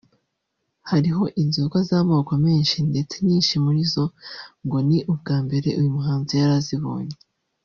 hariho 0.89 1.23
inzoga 1.41 1.77
z’amoko 1.89 2.31
menshi 2.45 2.77
ndetse 2.89 3.15
nyinshi 3.27 3.53
muri 3.63 3.81
zo 3.93 4.05
ngo 4.65 4.77
ni 4.87 4.99
ubwa 5.11 5.35
mbere 5.45 5.69
uyu 5.79 5.95
muhanzi 5.97 6.31
yari 6.39 6.55
azibonye 6.61 7.15